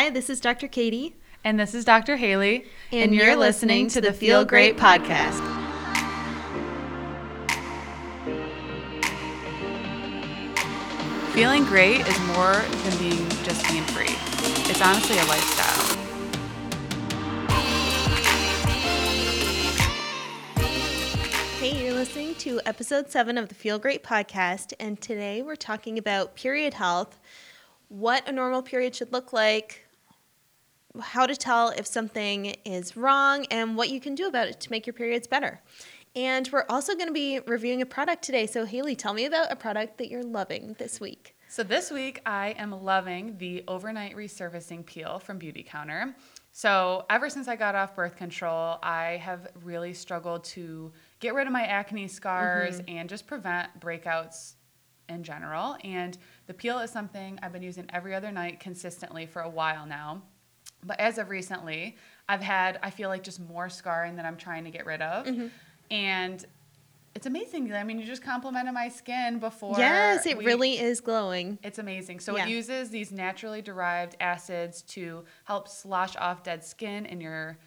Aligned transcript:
Hi, 0.00 0.08
this 0.08 0.30
is 0.30 0.40
Dr. 0.40 0.66
Katie. 0.66 1.14
And 1.44 1.60
this 1.60 1.74
is 1.74 1.84
Dr. 1.84 2.16
Halie. 2.16 2.64
And 2.90 3.14
you're 3.14 3.36
listening 3.36 3.88
to 3.88 4.00
the 4.00 4.14
Feel 4.14 4.46
Great 4.46 4.78
podcast. 4.78 5.38
Feeling 11.34 11.64
great 11.64 12.00
is 12.08 12.18
more 12.28 12.54
than 12.54 12.98
being 12.98 13.28
just 13.44 13.68
being 13.68 13.82
free. 13.82 14.16
It's 14.70 14.80
honestly 14.80 15.18
a 15.18 15.24
lifestyle. 15.26 15.98
Hey, 21.58 21.84
you're 21.84 21.92
listening 21.92 22.36
to 22.36 22.58
episode 22.64 23.10
seven 23.10 23.36
of 23.36 23.50
the 23.50 23.54
Feel 23.54 23.78
Great 23.78 24.02
podcast, 24.02 24.72
and 24.80 24.98
today 24.98 25.42
we're 25.42 25.56
talking 25.56 25.98
about 25.98 26.36
period 26.36 26.72
health, 26.72 27.20
what 27.88 28.26
a 28.26 28.32
normal 28.32 28.62
period 28.62 28.94
should 28.94 29.12
look 29.12 29.34
like, 29.34 29.84
how 31.00 31.26
to 31.26 31.36
tell 31.36 31.70
if 31.70 31.86
something 31.86 32.56
is 32.64 32.96
wrong, 32.96 33.46
and 33.50 33.76
what 33.76 33.90
you 33.90 34.00
can 34.00 34.14
do 34.14 34.26
about 34.26 34.48
it 34.48 34.60
to 34.60 34.70
make 34.70 34.86
your 34.86 34.94
periods 34.94 35.26
better. 35.26 35.60
And 36.16 36.48
we're 36.52 36.66
also 36.68 36.94
going 36.94 37.06
to 37.06 37.12
be 37.12 37.40
reviewing 37.46 37.82
a 37.82 37.86
product 37.86 38.22
today. 38.22 38.46
So, 38.46 38.64
Halie, 38.64 38.96
tell 38.96 39.14
me 39.14 39.26
about 39.26 39.52
a 39.52 39.56
product 39.56 39.98
that 39.98 40.08
you're 40.08 40.24
loving 40.24 40.74
this 40.78 41.00
week. 41.00 41.36
So 41.50 41.64
this 41.64 41.90
week 41.90 42.20
I 42.24 42.54
am 42.58 42.70
loving 42.84 43.36
the 43.38 43.64
overnight 43.66 44.16
resurfacing 44.16 44.86
peel 44.86 45.18
from 45.18 45.40
Beautycounter. 45.40 46.14
So 46.52 47.04
ever 47.10 47.28
since 47.28 47.48
I 47.48 47.56
got 47.56 47.74
off 47.74 47.96
birth 47.96 48.14
control, 48.14 48.78
I 48.84 49.20
have 49.20 49.48
really 49.64 49.92
struggled 49.92 50.44
to 50.44 50.92
get 51.18 51.34
rid 51.34 51.48
of 51.48 51.52
my 51.52 51.64
acne 51.64 52.06
scars 52.06 52.80
mm-hmm. 52.80 52.96
and 52.96 53.08
just 53.08 53.26
prevent 53.26 53.80
breakouts 53.80 54.54
in 55.08 55.24
general. 55.24 55.76
And 55.82 56.16
the 56.46 56.54
peel 56.54 56.78
is 56.78 56.90
something 56.92 57.36
I've 57.42 57.52
been 57.52 57.64
using 57.64 57.86
every 57.92 58.14
other 58.14 58.30
night 58.30 58.60
consistently 58.60 59.26
for 59.26 59.42
a 59.42 59.50
while 59.50 59.86
now. 59.86 60.22
But 60.84 60.98
as 61.00 61.18
of 61.18 61.30
recently, 61.30 61.96
I've 62.28 62.40
had 62.42 62.78
I 62.82 62.90
feel 62.90 63.08
like 63.08 63.22
just 63.22 63.40
more 63.40 63.68
scarring 63.68 64.16
that 64.16 64.24
I'm 64.24 64.36
trying 64.36 64.64
to 64.64 64.70
get 64.70 64.86
rid 64.86 65.02
of. 65.02 65.26
Mm-hmm. 65.26 65.46
And 65.90 66.44
it's 67.14 67.26
amazing. 67.26 67.72
I 67.72 67.82
mean, 67.82 67.98
you 67.98 68.06
just 68.06 68.22
complimented 68.22 68.72
my 68.72 68.88
skin 68.88 69.40
before. 69.40 69.74
yes, 69.76 70.26
it 70.26 70.38
we- 70.38 70.44
really 70.46 70.78
is 70.78 71.00
glowing. 71.00 71.58
it's 71.62 71.78
amazing. 71.80 72.20
So 72.20 72.36
Yeah. 72.36 72.46
it 72.46 72.50
uses 72.50 72.90
these 72.90 73.10
naturally 73.10 73.60
derived 73.62 74.16
acids 74.20 74.82
to 74.82 75.24
help 75.44 75.66
slosh 75.68 76.14
off 76.16 76.44
dead 76.44 76.64
skin 76.64 77.06
in 77.06 77.20
your 77.20 77.58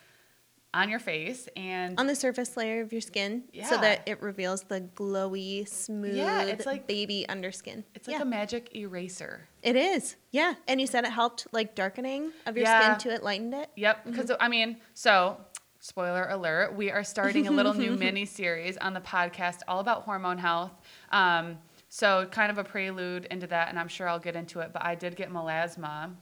on 0.73 0.89
your 0.89 0.99
face 0.99 1.47
and 1.55 1.99
On 1.99 2.07
the 2.07 2.16
surface 2.16 2.57
layer 2.57 2.81
of 2.81 2.91
your 2.91 3.02
skin, 3.02 3.43
so 3.67 3.77
that 3.77 4.02
it 4.07 4.21
reveals 4.21 4.63
the 4.63 4.81
glowy, 4.95 5.67
smooth, 5.67 6.16
yeah, 6.16 6.43
it's 6.43 6.66
like- 6.66 6.88
baby 6.88 7.25
underskin. 7.29 7.83
it's 7.93 8.07
like 8.07 8.17
yeah. 8.17 8.21
a 8.23 8.25
magic 8.25 8.75
eraser. 8.75 9.47
It 9.61 9.75
is, 9.75 10.16
yeah. 10.31 10.55
And 10.67 10.81
you 10.81 10.88
said 10.88 11.03
it 11.05 11.11
helped 11.11 11.47
like 11.51 11.75
darkening 11.75 12.31
of 12.45 12.57
your 12.57 12.66
Yeah. 12.66 12.95
skin 12.97 13.09
to 13.11 13.16
it 13.16 13.23
lightened 13.23 13.53
it. 13.53 13.69
Yep, 13.75 14.05
because 14.05 14.31
I 14.39 14.47
mean, 14.47 14.77
so 14.94 15.38
spoiler 15.79 16.27
alert, 16.29 16.75
we 16.75 16.89
are 16.91 17.03
starting 17.03 17.47
a 17.47 17.51
little 17.51 17.73
new 17.73 17.91
mini 17.97 18.25
series 18.25 18.77
on 18.77 18.94
the 18.94 19.01
podcast 19.01 19.59
all 19.67 19.79
about 19.79 20.03
hormone 20.03 20.38
health. 20.38 20.71
Um, 21.11 21.59
so 21.89 22.25
kind 22.31 22.49
of 22.51 22.57
a 22.57 22.63
prelude 22.63 23.25
into 23.25 23.45
that, 23.47 23.69
and 23.69 23.77
I'm 23.77 23.88
sure 23.88 24.07
I'll 24.09 24.17
get 24.19 24.35
into 24.35 24.61
it. 24.61 24.71
But 24.73 24.83
I 24.83 24.95
did 24.95 25.16
get 25.16 25.29
melasma 25.31 26.16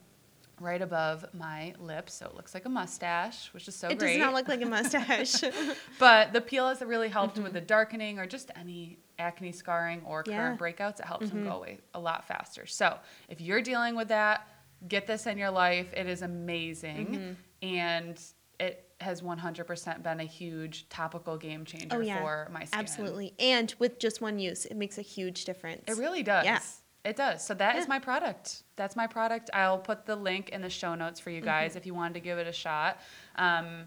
right 0.62 0.80
above 0.80 1.24
my 1.34 1.74
lip, 1.78 2.08
so 2.08 2.26
it 2.26 2.34
looks 2.34 2.54
like 2.54 2.64
a 2.64 2.68
mustache, 2.68 3.52
which 3.52 3.68
is 3.68 3.74
so 3.74 3.88
it 3.88 3.98
great. 3.98 4.16
It 4.16 4.18
does 4.18 4.26
not 4.26 4.34
look 4.34 4.48
like 4.48 4.62
a 4.62 4.66
mustache. 4.78 5.42
But 5.98 6.32
the 6.32 6.40
peel 6.40 6.68
has 6.68 6.80
really 6.80 7.08
helped 7.08 7.34
mm-hmm. 7.34 7.44
with 7.44 7.52
the 7.52 7.60
darkening 7.60 8.18
or 8.18 8.26
just 8.26 8.50
any 8.56 8.98
acne 9.18 9.52
scarring 9.52 10.02
or 10.04 10.24
Yeah. 10.26 10.38
current 10.38 10.60
breakouts. 10.60 11.00
It 11.00 11.06
helps 11.06 11.28
them 11.28 11.40
mm-hmm. 11.40 11.48
go 11.48 11.56
away 11.56 11.78
a 11.94 12.00
lot 12.00 12.26
faster. 12.26 12.66
So 12.66 12.98
if 13.28 13.40
you're 13.40 13.62
dealing 13.62 13.94
with 13.94 14.08
that, 14.08 14.48
get 14.88 15.06
this 15.06 15.26
in 15.26 15.38
your 15.38 15.50
life. 15.50 15.92
It 15.92 16.06
is 16.06 16.22
amazing. 16.22 17.06
Mm-hmm. 17.06 17.66
And 17.68 18.20
it 18.58 18.88
has 19.00 19.20
100% 19.20 20.02
been 20.02 20.20
a 20.20 20.24
huge 20.24 20.88
topical 20.88 21.36
game 21.36 21.64
changer 21.64 21.96
oh 21.96 22.00
yeah, 22.00 22.20
for 22.20 22.48
my 22.52 22.64
skin. 22.64 22.78
absolutely. 22.78 23.34
And 23.38 23.74
with 23.78 23.98
just 23.98 24.20
one 24.20 24.38
use, 24.38 24.64
it 24.64 24.76
makes 24.76 24.98
a 24.98 25.02
huge 25.02 25.44
difference. 25.44 25.84
It 25.88 25.96
really 25.98 26.22
does. 26.22 26.44
Yeah. 26.44 26.60
It 27.04 27.16
does. 27.16 27.44
So 27.44 27.54
that 27.54 27.76
is 27.76 27.84
Yeah. 27.84 27.88
my 27.88 27.98
product. 27.98 28.62
That's 28.76 28.94
my 28.94 29.06
product. 29.08 29.50
I'll 29.52 29.78
put 29.78 30.06
the 30.06 30.14
link 30.16 30.50
in 30.50 30.62
the 30.62 30.70
show 30.70 30.94
notes 30.94 31.18
for 31.18 31.30
you 31.30 31.38
Mm-hmm. 31.40 31.46
guys 31.46 31.76
if 31.76 31.84
you 31.86 31.94
wanted 31.94 32.14
to 32.14 32.20
give 32.20 32.38
it 32.38 32.46
a 32.46 32.52
shot. 32.52 33.00
Um, 33.36 33.86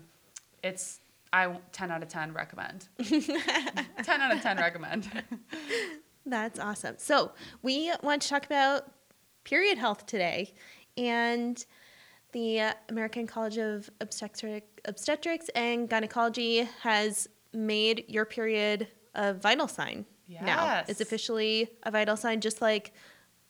it's 0.63 0.99
I 1.31 1.57
10 1.71 1.91
out 1.91 2.01
of 2.03 2.09
10 2.09 2.33
recommend. 2.33 2.87
10 3.03 4.21
out 4.21 4.33
of 4.33 4.41
10 4.41 4.57
recommend. 4.57 5.09
That's 6.25 6.59
awesome. 6.59 6.95
So 6.97 7.31
we 7.61 7.91
want 8.03 8.21
to 8.23 8.29
talk 8.29 8.45
about 8.45 8.91
period 9.43 9.77
health 9.77 10.05
today, 10.05 10.53
and 10.97 11.63
the 12.31 12.73
American 12.89 13.27
College 13.27 13.57
of 13.57 13.89
Obstetric, 14.01 14.81
Obstetrics 14.85 15.49
and 15.55 15.87
Gynecology 15.89 16.67
has 16.81 17.27
made 17.53 18.05
your 18.07 18.25
period 18.25 18.87
a 19.13 19.33
vital 19.33 19.67
sign. 19.67 20.05
Now 20.27 20.83
it's 20.87 21.01
officially 21.01 21.69
a 21.83 21.91
vital 21.91 22.17
sign, 22.17 22.41
just 22.41 22.61
like 22.61 22.93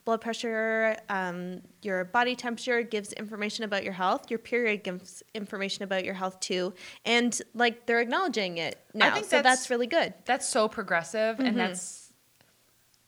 blood 0.06 0.22
pressure, 0.22 0.96
um, 1.09 1.62
your 1.81 2.06
body 2.06 2.36
temperature 2.36 2.84
gives 2.84 3.12
information 3.13 3.63
about 3.63 3.84
your 3.84 3.94
health. 3.94 4.30
Your 4.30 4.38
period 4.38 4.84
gives 4.84 5.24
information 5.34 5.84
about 5.84 6.06
your 6.06 6.14
health 6.14 6.40
too, 6.40 6.74
and 7.06 7.40
like 7.56 7.88
they're 7.88 8.02
acknowledging 8.02 8.58
it 8.59 8.80
now. 8.94 9.14
think 9.16 9.25
so 9.25 9.38
that's, 9.38 9.44
that's- 9.44 9.69
really 9.72 9.88
good. 9.88 10.14
That's 10.25 10.47
so 10.47 10.68
progressive 10.68 11.38
Mm-hmm. 11.38 11.46
and 11.47 11.58
that's 11.59 12.05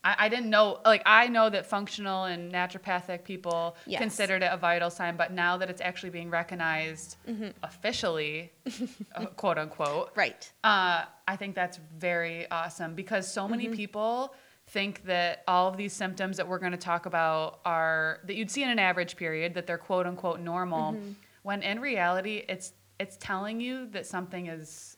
I, 0.03 0.15
I 0.25 0.29
didn't 0.29 0.49
know 0.49 0.79
like 0.85 1.01
I 1.05 1.27
know 1.27 1.49
that 1.49 1.65
functional 1.65 2.25
and 2.25 2.51
naturopathic 2.51 3.23
people 3.23 3.75
Yes. 3.85 3.99
considered 4.01 4.43
it 4.43 4.49
a 4.51 4.57
vital 4.57 4.89
sign, 4.89 5.17
but 5.17 5.31
now 5.33 5.57
that 5.57 5.69
it's 5.69 5.81
actually 5.81 6.11
being 6.11 6.29
recognized 6.29 7.17
Mm-hmm. 7.27 7.49
officially, 7.63 8.51
uh, 9.15 9.25
quote 9.35 9.57
unquote, 9.57 10.11
Right. 10.15 10.51
Uh, 10.63 11.05
I 11.27 11.35
think 11.35 11.55
that's 11.55 11.79
very 11.97 12.49
awesome 12.51 12.95
because 12.95 13.27
so 13.31 13.47
many 13.47 13.69
people 13.69 14.33
think 14.67 15.03
that 15.05 15.43
all 15.47 15.67
of 15.69 15.77
these 15.77 15.93
symptoms 15.93 16.37
that 16.37 16.47
we're 16.47 16.59
going 16.59 16.73
to 16.73 16.77
talk 16.77 17.05
about 17.05 17.59
are 17.65 18.19
that 18.25 18.35
you'd 18.35 18.51
see 18.51 18.63
in 18.63 18.69
an 18.69 18.79
average 18.79 19.15
period 19.15 19.53
that 19.53 19.65
they're 19.65 19.77
quote 19.77 20.05
unquote 20.05 20.39
normal, 20.41 20.97
when 21.43 21.63
in 21.63 21.79
reality 21.79 22.43
it's 22.49 22.73
it's 22.99 23.17
telling 23.19 23.61
you 23.61 23.87
that 23.87 24.05
something 24.05 24.47
is 24.47 24.97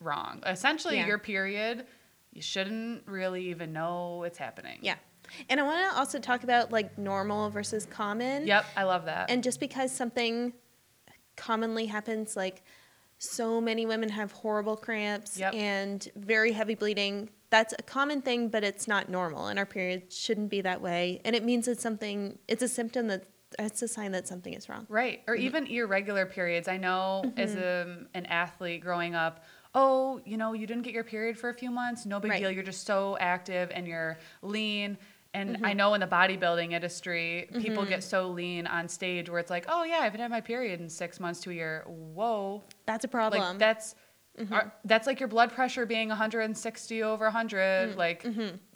wrong. 0.00 0.42
Essentially, 0.46 0.96
Yeah. 0.96 1.06
your 1.06 1.18
period 1.18 1.86
you 2.34 2.42
shouldn't 2.42 3.06
really 3.06 3.48
even 3.50 3.72
know 3.72 4.24
it's 4.24 4.36
happening. 4.38 4.78
Yeah. 4.82 4.96
And 5.48 5.58
I 5.58 5.62
want 5.62 5.90
to 5.90 5.98
also 5.98 6.18
talk 6.18 6.44
about 6.44 6.70
like 6.72 6.98
normal 6.98 7.48
versus 7.48 7.86
common. 7.86 8.46
Yep, 8.46 8.66
I 8.76 8.82
love 8.82 9.06
that. 9.06 9.30
And 9.30 9.42
just 9.42 9.58
because 9.60 9.90
something 9.90 10.52
commonly 11.36 11.86
happens, 11.86 12.36
like 12.36 12.62
so 13.18 13.60
many 13.60 13.86
women 13.86 14.08
have 14.10 14.32
horrible 14.32 14.76
cramps 14.76 15.38
Yep. 15.38 15.54
and 15.54 16.08
very 16.16 16.52
heavy 16.52 16.74
bleeding, 16.74 17.30
that's 17.50 17.72
a 17.78 17.82
common 17.82 18.20
thing, 18.20 18.48
but 18.48 18.64
it's 18.64 18.86
not 18.88 19.08
normal. 19.08 19.46
And 19.46 19.58
our 19.58 19.66
periods 19.66 20.16
shouldn't 20.18 20.50
be 20.50 20.60
that 20.62 20.80
way. 20.80 21.20
And 21.24 21.34
it 21.36 21.44
means 21.44 21.68
it's 21.68 21.82
something, 21.82 22.38
it's 22.48 22.62
a 22.62 22.68
symptom 22.68 23.06
that, 23.08 23.24
it's 23.58 23.82
a 23.82 23.88
sign 23.88 24.10
that 24.12 24.26
something 24.26 24.52
is 24.52 24.68
wrong. 24.68 24.86
Right. 24.88 25.22
Or 25.28 25.34
Mm-hmm. 25.36 25.46
even 25.46 25.66
irregular 25.68 26.26
periods. 26.26 26.66
I 26.66 26.76
know 26.76 27.32
as 27.36 27.54
a, 27.54 27.98
an 28.14 28.26
athlete 28.26 28.80
growing 28.82 29.14
up, 29.14 29.44
oh, 29.74 30.20
you 30.24 30.36
know, 30.36 30.52
you 30.52 30.66
didn't 30.66 30.82
get 30.82 30.94
your 30.94 31.04
period 31.04 31.36
for 31.38 31.48
a 31.50 31.54
few 31.54 31.70
months. 31.70 32.06
No 32.06 32.20
big 32.20 32.30
Right. 32.30 32.40
deal. 32.40 32.50
You're 32.50 32.62
just 32.62 32.86
so 32.86 33.16
active 33.18 33.70
and 33.74 33.86
you're 33.86 34.18
lean. 34.42 34.96
And 35.34 35.56
Mm-hmm. 35.56 35.66
I 35.66 35.72
know 35.72 35.94
in 35.94 36.00
the 36.00 36.06
bodybuilding 36.06 36.72
industry, 36.72 37.48
people 37.60 37.84
get 37.84 38.04
so 38.04 38.28
lean 38.28 38.68
on 38.68 38.88
stage 38.88 39.28
where 39.28 39.40
it's 39.40 39.50
like, 39.50 39.64
oh, 39.68 39.82
yeah, 39.82 39.96
I 39.96 40.04
haven't 40.04 40.20
had 40.20 40.30
my 40.30 40.40
period 40.40 40.80
in 40.80 40.88
six 40.88 41.18
months 41.18 41.40
to 41.40 41.50
a 41.50 41.54
year. 41.54 41.82
Whoa. 41.88 42.62
That's 42.86 43.04
a 43.04 43.08
problem. 43.08 43.42
Like, 43.42 43.58
that's. 43.58 43.96
Mm-hmm. 44.38 44.52
are- 44.52 44.72
that's 44.84 45.06
like 45.06 45.20
your 45.20 45.28
blood 45.28 45.52
pressure 45.52 45.86
being 45.86 46.08
160 46.08 47.02
over 47.04 47.24
100 47.26 47.94
like 47.96 48.26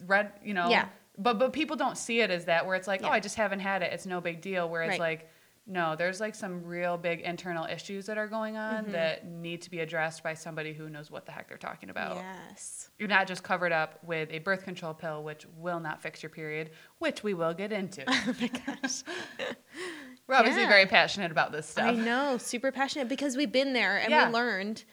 red 0.07 0.31
you 0.45 0.55
know 0.55 0.67
Mm, 0.67 0.71
Yeah. 0.71 0.89
but 1.19 1.37
but 1.41 1.53
people 1.53 1.75
don't 1.75 1.99
see 1.99 2.21
it 2.21 2.31
as 2.31 2.45
that 2.45 2.65
where 2.65 2.77
it's 2.77 2.87
like 2.87 3.01
Yeah. 3.01 3.09
oh 3.09 3.11
i 3.11 3.19
just 3.19 3.35
haven't 3.35 3.59
had 3.59 3.83
it 3.83 3.93
it's 3.93 4.07
no 4.07 4.21
big 4.21 4.41
deal 4.41 4.69
where 4.69 4.83
it's 4.83 4.91
Right. 4.91 5.01
like 5.01 5.29
no 5.69 5.95
there's 5.95 6.19
like 6.21 6.35
some 6.35 6.65
real 6.65 6.97
big 6.97 7.21
internal 7.21 7.67
issues 7.67 8.07
that 8.07 8.17
are 8.19 8.27
going 8.27 8.57
on 8.57 8.85
Mm-hmm. 8.85 8.93
that 8.93 9.27
need 9.27 9.63
to 9.63 9.71
be 9.71 9.81
addressed 9.81 10.23
by 10.23 10.35
somebody 10.35 10.73
who 10.73 10.89
knows 10.89 11.11
what 11.11 11.27
the 11.27 11.33
heck 11.33 11.49
they're 11.49 11.57
talking 11.59 11.91
about 11.91 12.17
yes. 12.17 12.91
you're 12.99 13.09
not 13.09 13.27
just 13.29 13.43
covered 13.43 13.71
up 13.73 14.03
with 14.03 14.31
a 14.33 14.39
birth 14.41 14.65
control 14.65 14.95
pill 14.95 15.23
which 15.23 15.47
will 15.57 15.79
not 15.81 16.01
fix 16.03 16.23
your 16.23 16.31
period 16.31 16.71
which 16.99 17.23
we 17.23 17.35
will 17.35 17.53
get 17.55 17.71
into 17.73 18.03
Oh 18.09 18.35
my 18.41 18.49
gosh. 18.49 19.03
we're 20.27 20.35
obviously 20.35 20.63
Yeah. 20.63 20.69
very 20.69 20.87
passionate 20.87 21.31
about 21.31 21.53
this 21.53 21.67
stuff 21.69 21.87
I 21.87 21.93
know, 21.95 22.39
super 22.39 22.73
passionate 22.73 23.09
because 23.09 23.37
we've 23.37 23.53
been 23.53 23.73
there 23.75 23.99
and 23.99 24.11
Yeah. 24.11 24.29
we 24.29 24.35
learned 24.35 24.85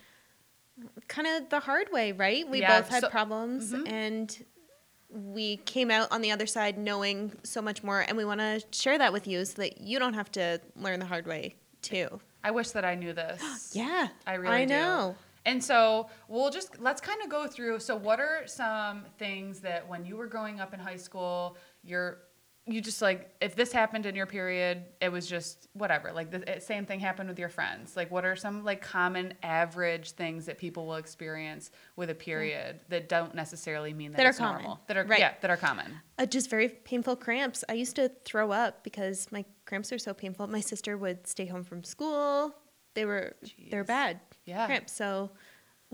kind 1.08 1.26
of 1.28 1.50
the 1.50 1.62
hard 1.62 1.90
way, 1.94 2.12
right? 2.12 2.48
We 2.50 2.60
Yeah, 2.60 2.82
both 2.82 2.90
had 2.90 3.02
so- 3.02 3.10
problems 3.10 3.72
Mhm. 3.72 3.88
and 3.90 4.46
we 5.16 5.58
came 5.58 5.90
out 5.90 6.12
on 6.12 6.22
the 6.22 6.32
other 6.32 6.46
side 6.46 6.78
knowing 6.78 7.32
so 7.44 7.62
much 7.62 7.84
more 7.84 8.02
and 8.02 8.18
we 8.18 8.26
want 8.26 8.40
to 8.42 8.62
share 8.72 8.98
that 8.98 9.14
with 9.14 9.28
you 9.28 9.46
so 9.46 9.62
that 9.62 9.80
you 9.80 9.98
don't 9.98 10.14
have 10.14 10.32
to 10.34 10.60
learn 10.76 11.00
the 11.00 11.06
hard 11.06 11.26
way 11.26 11.56
too. 11.82 12.20
i 12.44 12.52
wish 12.52 12.70
that 12.72 12.84
i 12.84 12.96
knew 12.96 13.14
this 13.14 13.72
Yeah. 13.74 14.10
I 14.28 14.34
really 14.36 14.54
I 14.56 14.66
do. 14.66 14.74
know. 14.74 15.16
And 15.48 15.64
so 15.64 16.10
we'll 16.28 16.50
just 16.50 16.80
let's 16.82 17.00
kind 17.00 17.22
of 17.24 17.30
go 17.30 17.46
through. 17.46 17.80
So, 17.80 17.96
what 17.96 18.20
are 18.20 18.48
some 18.48 19.06
things 19.20 19.60
that 19.60 19.88
when 19.88 20.04
you 20.04 20.18
were 20.18 20.26
growing 20.26 20.60
up 20.60 20.74
in 20.74 20.80
high 20.80 20.96
school, 20.98 21.56
your 21.84 22.18
you 22.68 22.82
just 22.82 23.00
like 23.02 23.30
if 23.42 23.56
this 23.56 23.72
happened 23.72 24.06
in 24.08 24.16
your 24.16 24.26
period 24.26 24.84
it 25.00 25.10
was 25.12 25.28
just 25.28 25.68
whatever 25.74 26.12
like 26.12 26.32
the 26.32 26.60
same 26.60 26.84
thing 26.86 27.00
happened 27.00 27.30
with 27.30 27.38
your 27.38 27.50
friends 27.50 27.96
like 27.96 28.10
what 28.10 28.26
are 28.26 28.36
some 28.36 28.64
like 28.64 28.82
common 28.82 29.34
average 29.44 30.12
things 30.12 30.48
that 30.48 30.58
people 30.58 30.88
will 30.88 30.96
experience 30.96 31.70
with 31.96 32.10
a 32.10 32.16
period 32.16 32.80
that 32.90 33.08
don't 33.08 33.36
necessarily 33.36 33.94
mean 33.94 34.12
that, 34.12 34.18
That 34.18 34.26
are 34.26 34.30
it's 34.30 34.40
common. 34.40 34.64
normal 34.64 34.80
that 34.88 34.98
are 34.98 35.06
Right. 35.06 35.20
yeah 35.20 35.34
that 35.42 35.52
are 35.52 35.58
common 35.58 36.00
Uh, 36.18 36.26
just 36.26 36.50
very 36.50 36.70
painful 36.70 37.16
cramps. 37.18 37.64
I 37.70 37.74
used 37.74 37.96
to 37.98 38.10
throw 38.24 38.52
up 38.52 38.84
because 38.84 39.28
my 39.32 39.44
cramps 39.66 39.92
are 39.92 40.00
so 40.00 40.14
painful. 40.14 40.48
My 40.48 40.62
sister 40.62 40.98
would 40.98 41.28
stay 41.28 41.46
home 41.46 41.64
from 41.66 41.84
school. 41.84 42.56
They 42.94 43.04
were 43.06 43.36
they're 43.70 43.84
bad 43.84 44.22
Yeah. 44.46 44.66
cramps. 44.66 44.94
So, 44.94 45.32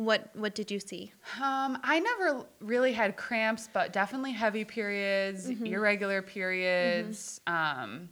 what 0.05 0.29
what 0.35 0.55
did 0.55 0.71
you 0.71 0.79
see? 0.79 1.13
Um, 1.41 1.77
I 1.83 1.99
never 1.99 2.45
really 2.59 2.93
had 2.93 3.15
cramps, 3.17 3.69
but 3.71 3.93
definitely 3.93 4.31
heavy 4.31 4.65
periods, 4.65 5.47
Mm-hmm. 5.47 5.65
irregular 5.67 6.21
periods, 6.21 7.39
um, 7.47 8.09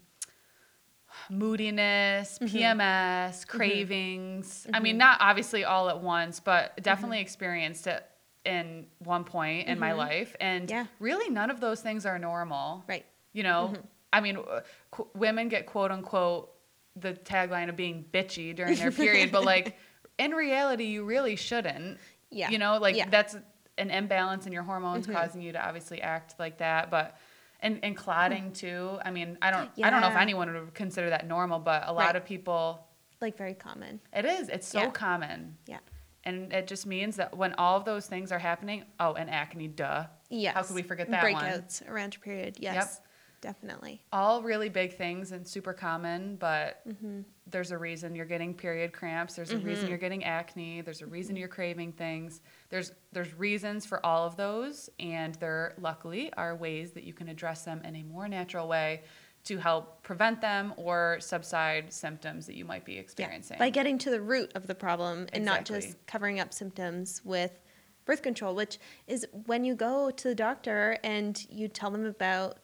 moodiness, 1.30 2.40
Mm-hmm. 2.40 2.58
PMS, 2.58 3.48
cravings. 3.48 4.68
I 4.74 4.80
mean, 4.80 4.98
not 4.98 5.18
obviously 5.22 5.64
all 5.64 5.90
at 5.90 6.02
once, 6.02 6.40
but 6.40 6.72
Mm-hmm. 6.72 6.82
definitely 6.84 7.20
experienced 7.22 7.88
it 7.88 8.06
in 8.46 8.88
one 9.00 9.24
point 9.24 9.68
in 9.68 9.80
my 9.80 9.92
life. 9.94 10.36
And 10.40 10.70
Yeah. 10.70 10.86
really, 11.00 11.30
none 11.30 11.50
of 11.50 11.60
those 11.60 11.82
things 11.82 12.06
are 12.06 12.18
normal. 12.20 12.84
Right. 12.88 13.06
You 13.34 13.44
know, 13.44 13.74
I 14.14 14.22
mean, 14.22 14.38
uh, 14.38 14.62
qu- 14.92 15.08
women 15.14 15.50
get 15.50 15.66
quote 15.66 15.92
unquote 15.92 16.52
the 16.96 17.14
tagline 17.14 17.70
of 17.70 17.76
being 17.76 18.06
bitchy 18.12 18.56
during 18.56 18.76
their 18.78 18.92
period, 18.92 19.32
but 19.32 19.44
like 19.44 19.78
in 20.20 20.32
reality, 20.32 20.84
you 20.84 21.04
really 21.06 21.36
shouldn't. 21.36 21.98
Yeah. 22.30 22.50
You 22.50 22.60
know, 22.60 22.78
like 22.78 22.96
Yeah. 22.96 23.10
that's 23.10 23.36
an 23.78 23.90
imbalance 23.90 24.46
in 24.46 24.52
your 24.52 24.64
hormones 24.64 25.08
Mhm. 25.08 25.14
causing 25.14 25.42
you 25.42 25.54
to 25.54 25.66
obviously 25.66 26.02
act 26.02 26.36
like 26.38 26.58
that. 26.60 26.92
But 26.92 27.18
and, 27.62 27.80
and 27.84 27.98
clotting 27.98 28.54
too. 28.54 29.00
I 29.04 29.12
mean, 29.12 29.38
I 29.42 29.52
don't 29.52 29.70
I 29.84 29.90
don't 29.90 30.00
know 30.02 30.08
if 30.10 30.16
anyone 30.16 30.54
would 30.54 30.74
consider 30.74 31.10
that 31.10 31.26
normal, 31.28 31.60
but 31.60 31.88
a 31.88 31.92
lot 31.92 32.06
Right. 32.08 32.16
of 32.16 32.24
people 32.26 32.88
Like 33.20 33.36
very 33.38 33.54
common. 33.56 34.00
it 34.14 34.24
is. 34.26 34.48
It's 34.50 34.68
so 34.68 34.80
Yeah. 34.84 34.90
common. 34.92 35.58
Yeah. 35.66 35.80
And 36.26 36.54
it 36.54 36.68
just 36.68 36.86
means 36.86 37.16
that 37.18 37.36
when 37.36 37.54
all 37.56 37.76
of 37.78 37.86
those 37.86 38.08
things 38.08 38.32
are 38.32 38.40
happening, 38.40 38.86
oh, 39.00 39.14
and 39.14 39.30
acne, 39.30 39.68
duh. 39.70 40.06
Yes. 40.30 40.54
How 40.54 40.64
could 40.64 40.76
we 40.76 40.84
forget 40.84 41.10
that 41.10 41.24
one? 41.24 41.34
Breakouts 41.44 41.88
around 41.90 42.14
your 42.16 42.22
period. 42.22 42.58
Yes. 42.60 43.02
Definitely. 43.42 44.02
all 44.12 44.42
really 44.44 44.70
big 44.70 44.96
things 44.98 45.32
and 45.32 45.48
super 45.48 45.74
common, 45.74 46.36
but 46.36 46.82
Mm-hmm. 46.88 47.22
there's 47.48 47.72
a 47.72 47.78
reason 47.78 48.16
you're 48.16 48.26
getting 48.26 48.54
period 48.54 48.92
cramps. 48.94 49.36
There's 49.36 49.52
a 49.52 49.58
reason 49.58 49.88
you're 49.90 49.98
getting 49.98 50.24
acne. 50.24 50.82
There's 50.82 51.02
a 51.02 51.06
reason 51.08 51.36
you're 51.36 51.48
craving 51.48 51.94
things. 51.94 52.42
There's 52.70 52.92
there's 53.12 53.34
reasons 53.36 53.86
for 53.86 54.06
all 54.06 54.26
of 54.26 54.36
those, 54.36 54.90
and 55.00 55.36
there 55.36 55.74
luckily 55.80 56.32
are 56.34 56.56
ways 56.56 56.92
that 56.92 57.04
you 57.04 57.14
can 57.14 57.30
address 57.30 57.64
them 57.64 57.82
in 57.84 57.96
a 57.96 58.04
more 58.04 58.28
natural 58.28 58.68
way 58.68 59.02
to 59.46 59.58
help 59.58 60.04
prevent 60.04 60.42
them 60.42 60.74
or 60.76 61.18
subside 61.22 61.94
symptoms 61.94 62.46
that 62.46 62.56
you 62.56 62.66
might 62.66 62.84
be 62.84 62.98
experiencing. 62.98 63.58
By 63.58 63.70
getting 63.70 63.98
to 64.00 64.10
the 64.10 64.22
root 64.22 64.52
of 64.54 64.68
the 64.68 64.76
problem 64.76 65.28
and 65.32 65.46
not 65.46 65.64
just 65.66 65.96
covering 66.08 66.40
up 66.42 66.54
symptoms 66.54 67.22
with 67.24 67.58
birth 68.06 68.22
control, 68.22 68.54
which 68.54 68.80
is 69.08 69.26
when 69.46 69.64
you 69.64 69.76
go 69.76 70.12
to 70.12 70.28
the 70.28 70.36
doctor 70.36 70.98
and 71.04 71.46
you 71.50 71.68
tell 71.70 71.90
them 71.90 72.06
about 72.06 72.58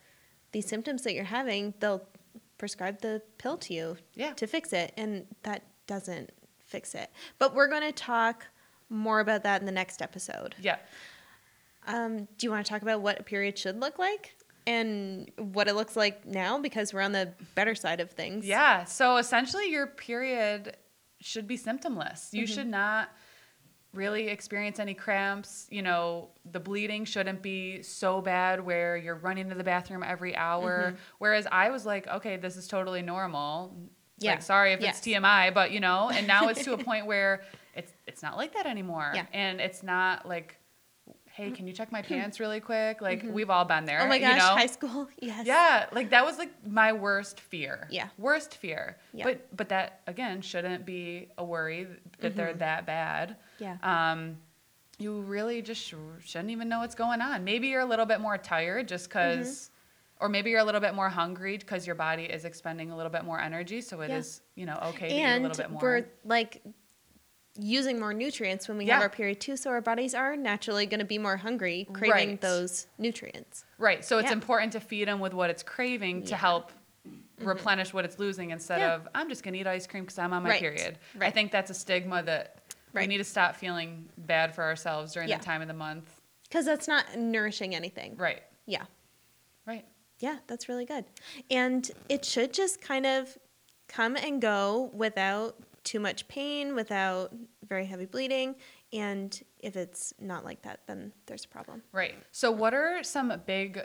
these 0.55 0.65
symptoms 0.67 1.01
that 1.03 1.13
you're 1.13 1.25
having, 1.25 1.73
they'll 1.81 2.07
prescribe 2.57 3.01
the 3.01 3.21
pill 3.37 3.57
to 3.57 3.73
you 3.73 3.97
Yeah. 4.13 4.31
to 4.35 4.47
fix 4.47 4.71
it. 4.71 4.93
And 4.95 5.27
that 5.43 5.63
doesn't 5.85 6.29
fix 6.65 6.95
it. 6.95 7.09
But 7.39 7.53
we're 7.53 7.67
going 7.67 7.81
to 7.81 7.91
talk 7.91 8.47
more 8.89 9.19
about 9.19 9.43
that 9.43 9.59
in 9.61 9.65
the 9.65 9.71
next 9.73 10.01
episode. 10.01 10.55
yeah. 10.59 10.77
Um, 11.87 12.19
do 12.37 12.47
you 12.47 12.51
want 12.51 12.65
to 12.65 12.69
talk 12.71 12.81
about 12.81 13.01
what 13.01 13.19
a 13.19 13.23
period 13.23 13.57
should 13.59 13.79
look 13.79 13.99
like 13.99 14.35
and 14.65 15.29
what 15.37 15.67
it 15.67 15.75
looks 15.75 15.95
like 15.95 16.25
now? 16.25 16.57
Because 16.57 16.93
we're 16.93 17.01
on 17.01 17.11
the 17.11 17.33
better 17.53 17.75
side 17.75 17.99
of 17.99 18.11
things. 18.11 18.45
Yeah. 18.47 18.85
So 18.85 19.17
essentially, 19.17 19.69
your 19.69 19.85
period 19.87 20.77
should 21.19 21.47
be 21.47 21.57
symptomless. 21.57 22.31
You 22.33 22.43
Mm-hmm. 22.45 22.53
should 22.55 22.67
not 22.67 23.09
really 23.95 24.27
experience 24.27 24.79
any 24.79 24.93
cramps. 24.93 25.67
You 25.69 25.81
know, 25.81 26.29
the 26.51 26.59
bleeding 26.59 27.05
shouldn't 27.05 27.41
be 27.41 27.81
so 27.81 28.21
bad 28.21 28.63
where 28.65 28.97
you're 28.97 29.15
running 29.15 29.49
to 29.49 29.55
the 29.55 29.63
bathroom 29.63 30.03
every 30.03 30.35
hour. 30.35 30.89
Mm-hmm. 30.89 30.95
Whereas 31.19 31.47
I 31.51 31.69
was 31.69 31.85
like, 31.85 32.07
okay, 32.07 32.37
this 32.37 32.57
is 32.57 32.67
totally 32.67 33.01
normal. 33.01 33.75
Yeah. 34.19 34.31
Like, 34.31 34.41
sorry 34.41 34.73
if 34.73 34.81
Yes. 34.81 34.99
it's 34.99 35.07
TMI, 35.07 35.53
but 35.53 35.71
you 35.71 35.79
know, 35.79 36.09
and 36.09 36.27
now 36.27 36.47
it's 36.49 36.63
to 36.63 36.73
a 36.73 36.77
point 36.83 37.05
where 37.05 37.41
it's 37.75 37.91
it's 38.07 38.21
not 38.23 38.37
like 38.37 38.53
that 38.53 38.65
anymore. 38.65 39.11
Yeah. 39.13 39.25
And 39.33 39.59
it's 39.59 39.83
not 39.83 40.27
like, 40.27 40.57
hey, 41.35 41.51
can 41.51 41.67
you 41.67 41.73
check 41.73 41.91
my 41.91 42.01
pants 42.11 42.39
really 42.39 42.59
quick? 42.59 43.01
Like 43.01 43.23
we've 43.29 43.49
all 43.49 43.65
been 43.65 43.85
there. 43.85 44.01
Oh 44.01 44.07
my 44.07 44.15
you 44.15 44.21
gosh, 44.21 44.37
know? 44.37 44.55
high 44.55 44.65
school. 44.67 45.07
Yes. 45.19 45.45
Yeah, 45.45 45.85
like 45.91 46.09
that 46.11 46.25
was 46.25 46.37
like 46.37 46.51
my 46.65 46.93
worst 46.93 47.39
fear. 47.39 47.87
Yeah. 47.91 48.07
Worst 48.17 48.55
fear. 48.55 48.97
Yeah. 49.13 49.25
But 49.25 49.55
but 49.55 49.69
that 49.69 50.01
again 50.07 50.41
shouldn't 50.41 50.85
be 50.85 51.29
a 51.37 51.43
worry 51.43 51.87
that 52.19 52.35
they're 52.35 52.53
that 52.53 52.85
bad. 52.85 53.35
Yeah. 53.59 53.77
Um 53.83 54.37
you 54.97 55.19
really 55.21 55.61
just 55.61 55.81
sh- 55.81 55.93
shouldn't 56.23 56.51
even 56.51 56.69
know 56.69 56.79
what's 56.79 56.95
going 56.95 57.19
on. 57.19 57.43
Maybe 57.43 57.67
you're 57.67 57.81
a 57.81 57.85
little 57.85 58.05
bit 58.05 58.21
more 58.21 58.37
tired 58.37 58.87
just 58.87 59.09
Mm-hmm. 59.09 59.41
cuz 59.41 59.71
or 60.21 60.29
maybe 60.29 60.49
you're 60.49 60.61
a 60.61 60.63
little 60.63 60.79
bit 60.79 60.93
more 60.95 61.09
hungry 61.09 61.57
because 61.57 61.85
your 61.85 61.95
body 61.97 62.23
is 62.23 62.45
expending 62.45 62.89
a 62.91 62.95
little 62.95 63.11
bit 63.11 63.25
more 63.25 63.37
energy, 63.41 63.81
so 63.81 63.99
it 63.99 64.09
is 64.09 64.41
Yeah. 64.55 64.61
you 64.61 64.65
know, 64.67 64.79
okay 64.91 65.09
to 65.09 65.13
eat 65.15 65.19
a 65.19 65.25
and 65.25 65.43
little 65.43 65.57
bit 65.57 65.69
more. 65.71 65.81
we're 65.81 66.05
like 66.23 66.61
using 67.57 67.99
more 67.99 68.13
nutrients 68.13 68.67
when 68.67 68.77
we 68.77 68.85
Yeah. 68.85 68.95
have 68.95 69.03
our 69.03 69.09
period 69.09 69.39
too 69.39 69.55
so 69.57 69.69
our 69.69 69.81
bodies 69.81 70.13
are 70.13 70.35
naturally 70.35 70.85
going 70.85 70.99
to 70.99 71.05
be 71.05 71.17
more 71.17 71.37
hungry 71.37 71.87
craving 71.93 72.29
Right. 72.31 72.41
those 72.41 72.87
nutrients 72.97 73.63
Right. 73.77 74.03
So 74.03 74.17
it's 74.17 74.27
Yeah. 74.27 74.33
important 74.33 74.73
to 74.73 74.79
feed 74.79 75.07
them 75.07 75.19
with 75.19 75.33
what 75.33 75.49
it's 75.49 75.63
craving 75.63 76.23
to 76.23 76.31
Yeah. 76.31 76.37
help 76.37 76.71
mm-hmm. 77.07 77.47
replenish 77.47 77.93
what 77.93 78.03
it's 78.05 78.19
losing 78.19 78.51
instead 78.51 78.79
Yeah. 78.79 78.95
of 78.95 79.07
I'm 79.15 79.29
just 79.29 79.43
gonna 79.43 79.57
eat 79.57 79.67
ice 79.67 79.87
cream 79.87 80.03
because 80.03 80.19
I'm 80.19 80.33
on 80.33 80.43
my 80.43 80.49
Right. 80.49 80.59
period. 80.59 80.97
I 81.21 81.31
think 81.31 81.51
that's 81.51 81.71
a 81.71 81.73
stigma 81.73 82.23
that 82.23 82.59
we 82.93 83.07
need 83.07 83.17
to 83.17 83.23
stop 83.25 83.55
feeling 83.55 84.09
bad 84.17 84.53
for 84.55 84.63
ourselves 84.63 85.13
during 85.13 85.29
the 85.29 85.37
time 85.37 85.61
of 85.61 85.67
the 85.67 85.73
month. 85.73 86.21
because 86.43 86.65
that's 86.65 86.87
not 86.87 87.17
nourishing 87.17 87.73
anything 87.75 88.15
Right. 88.17 88.43
yeah 88.65 88.85
Right. 89.65 89.85
yeah 90.19 90.37
that's 90.47 90.69
really 90.69 90.85
good 90.85 91.05
and 91.49 91.89
it 92.09 92.23
should 92.25 92.53
just 92.53 92.81
kind 92.81 93.05
of 93.05 93.37
come 93.87 94.15
and 94.15 94.41
go 94.41 94.89
without 94.93 95.55
too 95.85 95.99
much 95.99 96.27
pain 96.27 96.75
without 96.75 97.33
very 97.67 97.85
heavy 97.85 98.05
bleeding 98.05 98.55
and 98.91 99.43
if 99.59 99.75
it's 99.75 100.13
not 100.19 100.43
like 100.43 100.61
that 100.63 100.81
then 100.87 101.13
there's 101.25 101.45
a 101.45 101.47
problem 101.47 101.81
Right. 101.91 102.15
So 102.31 102.51
what 102.51 102.73
are 102.73 103.03
some 103.03 103.31
big 103.45 103.81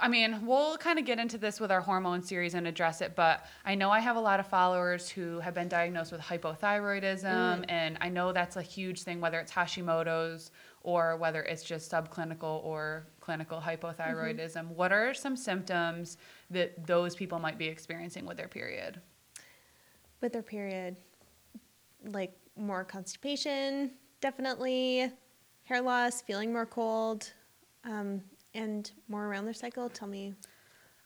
I 0.00 0.08
mean, 0.08 0.46
we'll 0.46 0.78
kind 0.78 0.98
of 0.98 1.04
get 1.04 1.18
into 1.18 1.36
this 1.36 1.60
with 1.60 1.70
our 1.70 1.82
hormone 1.82 2.22
series 2.22 2.54
and 2.54 2.66
address 2.66 3.02
it, 3.02 3.14
but 3.14 3.44
I 3.64 3.74
know 3.74 3.90
I 3.90 4.00
have 4.00 4.16
a 4.16 4.20
lot 4.20 4.40
of 4.40 4.46
followers 4.46 5.10
who 5.10 5.38
have 5.40 5.52
been 5.52 5.68
diagnosed 5.68 6.12
with 6.12 6.22
hypothyroidism, 6.22 7.24
mm. 7.24 7.64
and 7.68 7.98
I 8.00 8.08
know 8.08 8.32
that's 8.32 8.56
a 8.56 8.62
huge 8.62 9.02
thing, 9.02 9.20
whether 9.20 9.38
it's 9.38 9.52
Hashimoto's 9.52 10.50
or 10.80 11.16
whether 11.18 11.42
it's 11.42 11.62
just 11.62 11.92
subclinical 11.92 12.64
or 12.64 13.06
clinical 13.20 13.60
hypothyroidism. 13.60 14.54
Mm-hmm. 14.56 14.74
What 14.74 14.92
are 14.92 15.12
some 15.12 15.36
symptoms 15.36 16.16
that 16.50 16.86
those 16.86 17.14
people 17.14 17.38
might 17.38 17.58
be 17.58 17.66
experiencing 17.66 18.24
with 18.24 18.38
their 18.38 18.48
period? 18.48 19.00
With 20.22 20.32
their 20.32 20.42
period 20.42 20.96
like 22.04 22.32
more 22.56 22.84
constipation 22.84 23.90
definitely 24.20 25.10
hair 25.64 25.80
loss 25.80 26.22
feeling 26.22 26.52
more 26.52 26.66
cold 26.66 27.32
um, 27.84 28.22
and 28.54 28.92
more 29.08 29.26
around 29.26 29.44
their 29.44 29.54
cycle 29.54 29.88
tell 29.88 30.08
me 30.08 30.34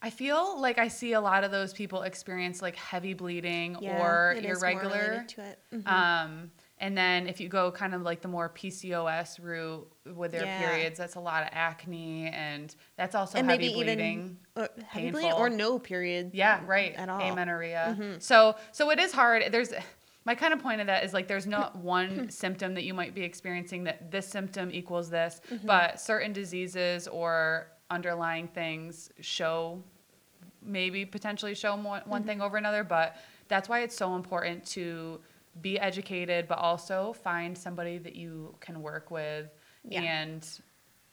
I 0.02 0.11
feel 0.11 0.61
like 0.61 0.78
I 0.78 0.88
see 0.88 1.14
a 1.14 1.20
lot 1.20 1.42
of 1.42 1.50
those 1.50 1.73
people 1.73 2.02
experience 2.02 2.61
like 2.61 2.76
heavy 2.76 3.14
bleeding 3.14 3.76
yeah, 3.80 3.99
or 3.99 4.35
it 4.37 4.44
is 4.44 4.61
more 4.62 4.70
irregular. 4.73 5.25
to 5.26 5.42
it 5.42 5.58
Mhm. 5.73 5.88
Um, 5.88 6.50
and 6.78 6.97
then 6.97 7.26
if 7.26 7.40
you 7.40 7.49
go 7.49 7.71
kind 7.73 7.95
of 7.95 8.02
like 8.02 8.21
the 8.21 8.28
more 8.28 8.50
PCOS 8.50 9.42
route 9.42 9.90
with 10.14 10.33
their 10.33 10.45
Yeah. 10.45 10.68
periods, 10.68 10.99
that's 10.99 11.14
a 11.14 11.21
lot 11.21 11.42
of 11.42 11.49
acne 11.52 12.28
and 12.28 12.75
that's 12.97 13.14
also 13.14 13.38
and 13.38 13.49
heavy 13.50 13.68
maybe 13.68 13.75
bleeding. 13.85 14.12
even 14.56 14.64
uh, 14.64 14.68
heavy 14.87 15.11
bleeding 15.11 15.33
or 15.33 15.49
no 15.49 15.78
period 15.78 16.30
yeah, 16.35 16.61
right. 16.66 16.95
at 16.95 17.09
all. 17.09 17.21
Mm-hmm. 17.21 17.33
Amenorrhea. 17.33 18.16
So 18.21 18.56
so 18.73 18.90
it 18.90 18.99
is 18.99 19.12
hard. 19.12 19.45
There's 19.50 19.73
my 20.26 20.35
kind 20.35 20.52
of 20.52 20.61
point 20.61 20.80
of 20.80 20.88
that 20.88 21.04
is 21.04 21.14
like 21.14 21.28
there's 21.28 21.47
not 21.47 21.76
one 21.99 22.28
symptom 22.30 22.75
that 22.75 22.85
you 22.85 22.92
might 22.95 23.14
be 23.14 23.23
experiencing 23.23 23.85
that 23.85 24.11
this 24.11 24.26
symptom 24.28 24.71
equals 24.73 25.09
this, 25.09 25.40
Mm-hmm. 25.50 25.66
but 25.66 26.00
certain 26.00 26.33
diseases 26.33 27.06
or 27.09 27.68
underlying 27.90 28.49
things 28.49 29.11
show 29.21 29.83
maybe 30.62 31.04
potentially 31.06 31.54
show 31.54 31.75
one, 31.76 31.85
one 31.85 32.02
Mm-hmm. 32.21 32.26
thing 32.28 32.40
over 32.42 32.56
another, 32.56 32.83
but 32.85 33.16
that's 33.49 33.68
why 33.68 33.80
it's 33.83 33.97
so 33.97 34.16
important 34.16 34.66
to 34.66 35.21
be 35.60 35.78
educated, 35.78 36.48
but 36.48 36.58
also 36.58 37.12
find 37.12 37.56
somebody 37.56 37.98
that 37.98 38.14
you 38.16 38.54
can 38.60 38.82
work 38.82 39.10
with 39.10 39.48
Yeah. 39.84 40.02
and 40.02 40.46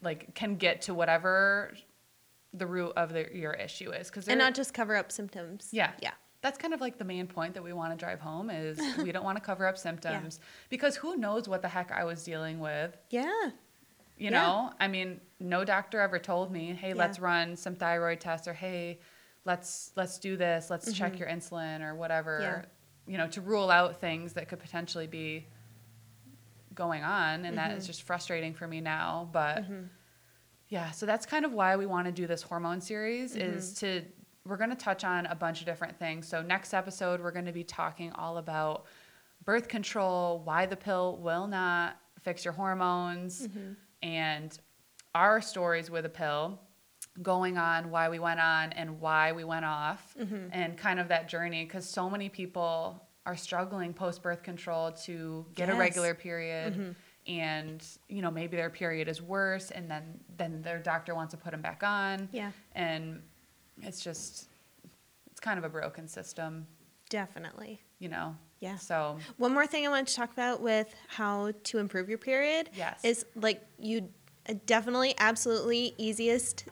like 0.02 0.34
can 0.36 0.56
get 0.58 0.82
to 0.84 0.94
whatever 0.94 1.74
the 2.54 2.68
root 2.68 2.94
of 2.98 3.14
the, 3.14 3.28
your 3.34 3.54
issue 3.54 3.92
is. 3.92 4.10
Because 4.10 4.28
and 4.28 4.38
not 4.40 4.54
just 4.54 4.74
cover 4.74 4.96
up 4.96 5.12
symptoms 5.12 5.70
yeah. 5.72 5.92
yeah 6.02 6.12
That's 6.42 6.58
kind 6.58 6.74
of 6.74 6.82
like 6.82 6.98
the 6.98 7.06
main 7.06 7.26
point 7.28 7.54
that 7.56 7.64
we 7.64 7.74
want 7.74 7.98
to 7.98 7.98
drive 7.98 8.20
home 8.20 8.50
is 8.50 8.80
we 8.98 9.12
don't 9.12 9.24
want 9.24 9.38
to 9.38 9.44
cover 9.44 9.66
up 9.66 9.78
symptoms 9.78 10.40
because 10.70 10.96
who 10.96 11.16
knows 11.16 11.48
what 11.48 11.62
the 11.62 11.70
heck 11.70 11.92
I 11.92 12.04
was 12.04 12.24
dealing 12.24 12.60
with. 12.60 12.96
yeah 13.10 13.24
You 14.18 14.30
Yeah. 14.30 14.30
know, 14.32 14.74
I 14.80 14.88
mean, 14.88 15.20
no 15.40 15.64
doctor 15.66 16.00
ever 16.00 16.20
told 16.20 16.52
me, 16.52 16.74
"Hey, 16.74 16.94
let's 16.94 17.20
run 17.20 17.56
some 17.56 17.76
thyroid 17.76 18.20
tests," 18.20 18.48
or 18.48 18.54
"Hey, 18.54 19.00
let's 19.46 19.92
let's 19.96 20.20
do 20.20 20.38
this. 20.38 20.70
Let's 20.70 20.94
check 20.94 21.14
mm-hmm. 21.14 21.20
your 21.20 21.30
insulin 21.30 21.82
or 21.82 21.96
whatever." 21.96 22.66
Mm-hmm. 23.04 23.12
You 23.12 23.18
know, 23.18 23.28
to 23.28 23.42
rule 23.42 23.70
out 23.70 24.00
things 24.00 24.34
that 24.34 24.48
could 24.50 24.60
potentially 24.60 25.08
be 25.08 25.46
going 26.76 27.04
on, 27.04 27.46
and 27.46 27.58
that 27.58 27.70
Mm-hmm. 27.70 27.78
is 27.78 27.88
just 27.88 28.04
frustrating 28.04 28.54
for 28.54 28.68
me 28.68 28.82
now. 28.82 29.30
But 29.32 29.64
yeah, 30.70 30.92
so 30.92 31.06
that's 31.06 31.26
kind 31.26 31.46
of 31.46 31.54
why 31.54 31.76
we 31.76 31.86
want 31.86 32.06
to 32.08 32.12
do 32.12 32.26
this 32.28 32.42
hormone 32.42 32.82
series 32.82 33.36
Mm-hmm. 33.36 33.58
is 33.58 33.74
to 33.76 34.02
we're 34.46 34.58
going 34.58 34.72
to 34.72 34.76
touch 34.76 35.04
on 35.06 35.26
a 35.28 35.36
bunch 35.36 35.62
of 35.62 35.66
different 35.66 35.98
things. 35.98 36.28
So 36.28 36.42
next 36.42 36.74
episode 36.74 37.22
we're 37.22 37.32
going 37.32 37.46
to 37.46 37.54
be 37.54 37.64
talking 37.64 38.12
all 38.14 38.38
about 38.40 38.86
birth 39.46 39.70
control, 39.70 40.42
why 40.44 40.66
the 40.66 40.76
pill 40.76 41.18
will 41.22 41.48
not 41.48 41.98
fix 42.22 42.44
your 42.44 42.54
hormones 42.54 43.48
Mm-hmm. 43.48 43.74
and 44.02 44.58
our 45.16 45.40
stories 45.42 45.92
with 45.92 46.06
a 46.06 46.10
pill 46.10 46.60
going 47.22 47.58
on 47.58 47.92
why 47.92 48.10
we 48.10 48.18
went 48.20 48.40
on 48.40 48.72
and 48.74 49.00
why 49.00 49.32
we 49.32 49.44
went 49.44 49.66
off 49.66 50.16
Mm-hmm. 50.20 50.48
and 50.52 50.78
kind 50.78 51.00
of 51.00 51.08
that 51.10 51.28
journey 51.30 51.64
because 51.66 51.88
so 51.88 52.10
many 52.10 52.28
people 52.30 53.02
are 53.26 53.36
struggling 53.38 53.94
post 53.94 54.22
birth 54.24 54.42
control 54.44 54.92
to 54.92 55.46
get 55.56 55.70
a 55.70 55.76
regular 55.76 56.14
period 56.16 56.96
and 57.28 57.86
you 58.10 58.22
know 58.22 58.32
maybe 58.32 58.58
their 58.58 58.70
period 58.70 59.08
is 59.08 59.22
worse 59.22 59.72
and 59.72 59.90
then 59.90 60.20
then 60.38 60.62
their 60.62 60.80
doctor 60.80 61.14
wants 61.16 61.32
to 61.32 61.38
put 61.38 61.52
them 61.52 61.62
back 61.62 61.84
on 61.84 62.28
Yeah. 62.32 62.52
and 62.74 63.22
it's 63.82 64.02
just 64.04 64.50
it's 65.32 65.40
kind 65.40 65.58
of 65.58 65.64
a 65.66 65.70
broken 65.70 66.08
system 66.08 66.66
Definitely. 67.10 67.80
you 68.00 68.10
know 68.10 68.36
Yeah. 68.60 68.76
so 68.78 69.20
One 69.38 69.54
more 69.54 69.68
thing 69.68 69.86
I 69.86 69.90
want 69.90 70.08
to 70.08 70.16
talk 70.16 70.34
about 70.34 70.62
with 70.62 70.94
how 71.08 71.52
to 71.66 71.78
improve 71.78 72.10
your 72.10 72.18
period 72.18 72.72
Yes. 72.76 73.00
is 73.04 73.26
like 73.36 73.62
you 73.80 74.10
uh, 74.50 74.56
definitely 74.66 75.14
absolutely 75.20 75.94
easiest 75.98 76.66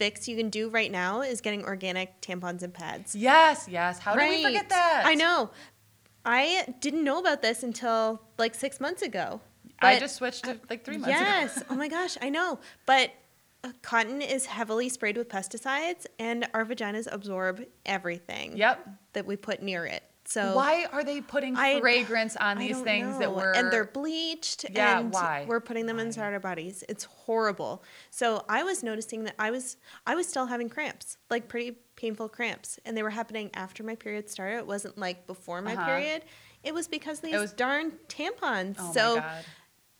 fix 0.00 0.26
you 0.26 0.34
can 0.34 0.48
do 0.48 0.70
right 0.70 0.90
now 0.90 1.20
is 1.20 1.42
getting 1.42 1.62
organic 1.62 2.18
tampons 2.22 2.62
and 2.62 2.72
pads. 2.72 3.14
yes 3.14 3.68
yes 3.68 3.98
how 3.98 4.16
did 4.16 4.28
we 4.30 4.42
forget 4.42 4.70
that 4.70 5.02
I 5.04 5.14
know. 5.14 5.50
I 6.24 6.74
didn't 6.80 7.04
know 7.04 7.18
about 7.18 7.42
this 7.42 7.62
until 7.62 8.22
like 8.38 8.54
six 8.54 8.80
months 8.80 9.02
ago. 9.02 9.40
i 9.78 9.98
just 9.98 10.16
switched 10.16 10.46
it 10.48 10.58
like 10.70 10.84
three 10.86 10.96
months 10.96 11.14
ago 11.14 11.30
yes. 11.30 11.62
oh 11.68 11.74
my 11.74 11.88
gosh, 11.88 12.16
I 12.22 12.30
know. 12.30 12.58
But 12.86 13.10
uh, 13.62 13.72
cotton 13.82 14.22
is 14.22 14.46
heavily 14.46 14.88
sprayed 14.88 15.18
with 15.18 15.28
pesticides, 15.28 16.06
and 16.18 16.48
our 16.54 16.64
vaginas 16.64 17.06
absorb 17.12 17.62
everything 17.84 18.56
yep 18.56 18.88
that 19.12 19.26
we 19.26 19.36
put 19.36 19.62
near 19.62 19.84
it. 19.84 20.02
So 20.30 20.54
why 20.54 20.86
are 20.92 21.02
they 21.02 21.20
putting 21.20 21.56
I- 21.56 21.80
fragrance 21.80 22.36
on 22.36 22.58
I 22.58 22.68
these 22.68 22.80
things 22.80 23.18
that 23.18 23.34
were 23.34 23.52
and 23.52 23.72
they're 23.72 23.84
bleached 23.84 24.64
Yeah, 24.70 25.00
and 25.00 25.12
why? 25.12 25.44
we're 25.48 25.58
putting 25.60 25.86
them 25.86 25.98
inside 25.98 26.32
our 26.32 26.38
bodies. 26.38 26.84
It's 26.88 27.04
horrible. 27.04 27.82
So 28.10 28.44
i 28.48 28.62
was 28.62 28.82
noticing 28.84 29.24
that 29.24 29.34
i 29.40 29.50
was 29.50 29.76
i 30.06 30.14
was 30.14 30.28
still 30.28 30.46
having 30.46 30.68
cramps 30.68 31.16
like 31.30 31.48
pretty 31.48 31.78
painful 31.96 32.28
cramps. 32.28 32.78
And 32.84 32.96
they 32.96 33.02
were 33.02 33.10
happening 33.10 33.50
after 33.54 33.82
my 33.82 33.94
period 33.96 34.30
started. 34.30 34.58
It 34.58 34.66
wasn't 34.66 34.96
like 34.96 35.26
before 35.26 35.60
my 35.62 35.74
Uh-huh. 35.74 35.84
period. 35.86 36.22
It 36.62 36.74
was 36.74 36.86
because 36.86 37.18
of 37.18 37.24
these 37.24 37.34
was- 37.40 37.52
darn 37.52 37.92
tampons. 38.08 38.76
Oh 38.78 38.92
so 38.92 39.14
my 39.16 39.20
god. 39.20 39.44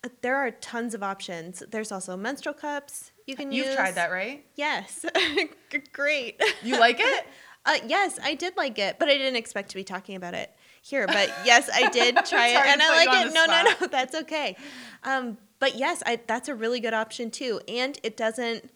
uh, 0.05 0.09
there 0.23 0.37
are 0.37 0.51
tons 0.53 0.95
of 0.95 1.03
options. 1.03 1.63
There's 1.73 1.91
also 1.91 2.17
menstrual 2.17 2.55
cups 2.55 3.11
you 3.27 3.35
can 3.37 3.51
you've 3.53 3.67
use. 3.67 3.75
tried 3.75 3.97
that 3.97 4.11
right? 4.13 4.45
Yes. 4.55 5.05
Great. 5.93 6.41
You 6.63 6.79
like 6.79 7.01
it 7.01 7.27
uh, 7.67 7.79
yes, 7.87 8.19
I 8.23 8.35
did 8.35 8.57
like 8.57 8.79
it, 8.79 8.99
but 8.99 9.09
I 9.09 9.17
didn't 9.17 9.37
expect 9.37 9.71
to 9.71 9.75
be 9.75 9.85
talking 9.85 10.17
about 10.17 10.35
it 10.35 10.51
here. 10.83 11.07
But 11.07 11.33
yes, 11.45 11.69
I 11.73 11.91
did 11.91 12.17
try 12.27 12.49
it, 12.49 12.67
and 12.67 12.81
I 12.83 13.05
like 13.05 13.27
it. 13.27 13.35
No, 13.35 13.45
no, 13.47 13.53
spot. 13.53 13.81
no, 13.81 13.87
that's 13.91 14.15
okay. 14.15 14.57
Um, 15.05 15.39
but 15.59 15.77
yes, 15.77 16.03
I, 16.07 16.19
that's 16.27 16.49
a 16.49 16.55
really 16.55 16.81
good 16.81 16.95
option 16.95 17.31
too, 17.31 17.61
and 17.69 17.99
it 18.03 18.17
doesn't. 18.17 18.71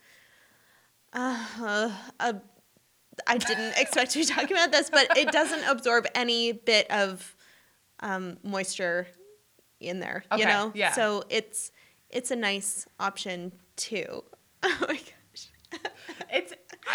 Uh, 1.13 1.91
uh, 2.21 2.33
I 3.27 3.39
didn't 3.39 3.77
expect 3.79 4.11
to 4.13 4.19
be 4.19 4.25
talking 4.25 4.53
about 4.53 4.71
this, 4.71 4.91
but 4.91 5.17
it 5.17 5.33
doesn't 5.33 5.65
absorb 5.65 6.07
any 6.15 6.53
bit 6.53 6.91
of 6.91 7.35
um, 8.01 8.37
moisture 8.43 9.07
in 9.81 10.01
there. 10.01 10.25
Okay, 10.31 10.43
you 10.43 10.47
know, 10.49 10.73
yeah. 10.75 10.93
So 10.93 11.25
it's 11.31 11.71
it's 12.11 12.31
a 12.31 12.37
nice 12.37 12.87
option 13.01 13.53
too. 13.77 14.25
Oh 14.63 14.77
my 14.83 14.95
gosh. 14.95 15.14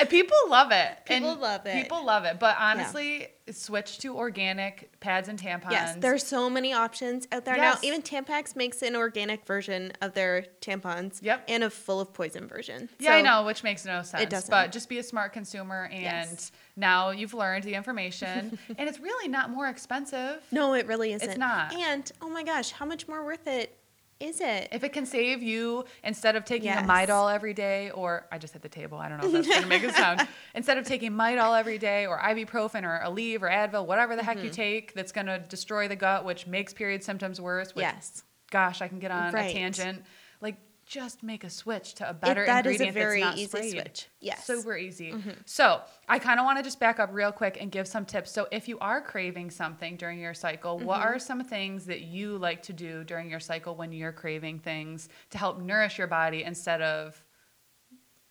People 0.08 0.38
love 0.50 0.72
it. 0.72 0.98
People 1.06 1.32
and 1.32 1.42
love 1.42 1.66
it. 1.66 1.74
People 1.84 2.06
love 2.06 2.26
it. 2.26 2.40
But 2.40 2.56
honestly, 2.60 3.28
switch 3.52 3.98
to 4.00 4.16
organic 4.16 5.00
pads 5.00 5.28
and 5.28 5.40
tampons. 5.42 5.72
Yes, 5.72 5.96
there's 6.00 6.26
so 6.26 6.50
many 6.50 6.72
options 6.72 7.28
out 7.32 7.46
there 7.46 7.58
Yes. 7.58 7.82
now. 7.82 7.88
Even 7.88 8.02
Tampax 8.04 8.56
makes 8.56 8.82
an 8.84 8.96
organic 8.96 9.46
version 9.46 9.92
of 10.02 10.14
their 10.14 10.46
tampons. 10.62 11.20
Yep. 11.24 11.46
And 11.48 11.64
a 11.64 11.70
full 11.70 12.00
of 12.00 12.14
poison 12.14 12.48
version. 12.48 12.90
Yeah, 13.00 13.16
I 13.16 13.22
know, 13.22 13.44
which 13.46 13.64
makes 13.64 13.86
no 13.86 14.04
sense. 14.04 14.22
It 14.24 14.30
doesn't. 14.30 14.52
But 14.52 14.72
just 14.72 14.88
be 14.88 15.00
a 15.00 15.04
smart 15.04 15.34
consumer, 15.34 15.90
and 15.92 16.02
Yes. 16.04 16.52
now 16.76 17.10
you've 17.10 17.34
learned 17.34 17.64
the 17.64 17.74
information, 17.74 18.60
and 18.78 18.88
it's 18.88 19.00
really 19.00 19.28
not 19.28 19.50
more 19.50 19.68
expensive. 19.68 20.44
No, 20.52 20.74
it 20.76 20.86
really 20.86 21.14
isn't. 21.14 21.28
It's 21.28 21.38
not. 21.40 21.74
And 21.74 22.12
oh 22.22 22.30
my 22.30 22.44
gosh, 22.44 22.72
how 22.72 22.86
much 22.86 23.08
more 23.08 23.26
worth 23.26 23.48
it 23.48 23.76
is 24.20 24.42
it? 24.42 24.68
If 24.72 24.84
it 24.84 24.92
can 24.94 25.06
save 25.06 25.42
you 25.42 25.86
instead 26.04 26.36
of 26.36 26.44
taking 26.46 26.66
Yes. 26.66 26.84
a 26.84 26.88
Midol 26.88 27.34
every 27.34 27.54
day, 27.54 27.90
or 27.92 28.28
I 28.32 28.38
just 28.38 28.54
hit 28.54 28.62
the 28.62 28.68
table, 28.70 28.98
I 28.98 29.08
don't 29.10 29.20
know 29.22 29.28
if 29.28 29.32
that's 29.34 29.48
gonna 29.48 29.68
make 29.68 29.84
a 29.84 29.94
sound. 29.94 30.28
Instead 30.56 30.78
of 30.78 30.86
taking 30.86 31.12
Midol 31.14 31.58
every 31.58 31.78
day, 31.78 32.06
or 32.06 32.20
ibuprofen, 32.20 32.84
or 32.84 33.02
Aleve, 33.06 33.42
or 33.42 33.50
Advil, 33.50 33.86
whatever 33.86 34.16
the 34.16 34.24
heck 34.24 34.38
Mm-hmm. 34.38 34.46
you 34.48 34.52
take 34.52 34.94
that's 34.94 35.12
gonna 35.12 35.40
destroy 35.40 35.88
the 35.88 35.96
gut, 35.96 36.26
which 36.26 36.48
makes 36.48 36.74
period 36.74 37.04
symptoms 37.04 37.40
worse. 37.40 37.74
Which, 37.74 37.84
yes. 37.84 38.24
Gosh, 38.52 38.82
I 38.82 38.88
can 38.88 39.00
get 39.00 39.12
on 39.12 39.32
Right. 39.34 39.50
a 39.52 39.54
tangent. 39.54 40.04
Like, 40.42 40.58
just 40.90 41.22
make 41.22 41.44
a 41.44 41.50
switch 41.52 41.94
to 41.94 42.10
a 42.10 42.14
better 42.14 42.44
that 42.48 42.66
is 42.66 42.82
a 42.82 42.88
ingredient 42.88 42.96
very 42.96 43.22
easy 43.36 43.46
sprayed. 43.46 43.72
switch. 43.72 44.08
Yes. 44.20 44.46
super 44.46 44.76
easy. 44.76 45.14
So 45.46 45.82
I 46.08 46.18
kind 46.18 46.40
of 46.40 46.46
want 46.46 46.58
to 46.58 46.64
just 46.64 46.80
back 46.80 47.00
up 47.00 47.12
real 47.14 47.32
quick 47.32 47.58
and 47.62 47.72
give 47.72 47.88
some 47.88 48.06
tips. 48.06 48.32
So 48.32 48.48
if 48.52 48.68
you 48.68 48.80
are 48.80 49.00
craving 49.00 49.52
something 49.52 49.98
during 49.98 50.20
your 50.20 50.34
cycle, 50.34 50.80
what 50.80 51.02
are 51.02 51.20
some 51.20 51.44
things 51.44 51.86
that 51.86 52.02
you 52.02 52.38
like 52.40 52.64
to 52.64 52.74
do 52.74 53.04
during 53.04 53.30
your 53.30 53.40
cycle 53.40 53.76
when 53.76 53.94
you're 53.94 54.12
craving 54.12 54.60
things 54.60 55.10
to 55.30 55.38
help 55.38 55.62
nourish 55.62 56.00
your 56.00 56.08
body 56.08 56.44
instead 56.44 56.82
of 56.82 57.24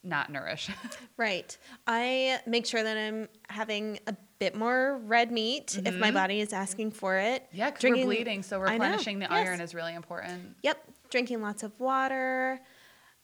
not 0.03 0.31
nourish? 0.31 0.69
Right. 1.17 1.57
I 1.87 2.39
make 2.47 2.65
sure 2.65 2.81
that 2.81 2.97
I'm 2.97 3.29
having 3.49 3.99
a 4.07 4.17
bit 4.39 4.55
more 4.55 4.99
red 4.99 5.33
meat 5.33 5.77
if 5.85 5.97
my 5.97 6.13
body 6.13 6.41
is 6.41 6.53
asking 6.53 6.93
for 6.93 7.19
it. 7.19 7.43
Mm-hmm. 7.43 7.57
yeah, 7.57 7.71
because 7.71 7.91
we're 7.91 8.05
bleeding, 8.05 8.43
so 8.45 8.61
replenishing 8.61 9.19
the 9.19 9.27
yes. 9.29 9.33
iron 9.33 9.61
is 9.61 9.75
really 9.75 9.95
important. 9.95 10.57
Yep. 10.63 10.79
Drinking 11.11 11.41
lots 11.43 11.63
of 11.63 11.79
water. 11.81 12.61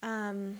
Um, 0.02 0.58